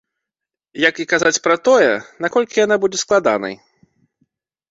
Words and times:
Як 0.89 0.95
і 1.03 1.05
казаць 1.11 1.41
пра 1.47 1.57
тое, 1.67 1.91
наколькі 2.25 2.61
яна 2.65 2.75
будзе 2.85 2.97
складанай. 3.05 3.55